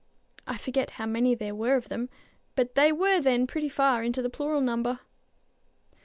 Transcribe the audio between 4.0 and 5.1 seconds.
into the plural number.